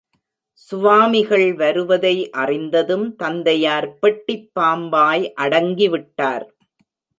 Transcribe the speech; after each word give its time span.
சுவாமிகள் 0.61 1.53
வருவதை 1.53 2.29
அறிந்ததும் 2.31 3.15
தந்தையார் 3.15 3.89
பெட்டிப் 3.99 4.51
பாம்பாய் 4.59 5.25
அடங்கிவிட்டார். 5.41 6.45